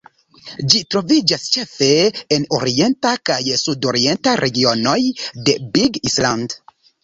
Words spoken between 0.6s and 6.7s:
Ĝi troviĝas ĉefe en orienta kaj sudorienta regionoj de Big Island.